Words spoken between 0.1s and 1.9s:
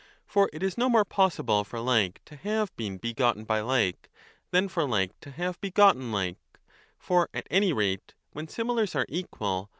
For it is no more possible for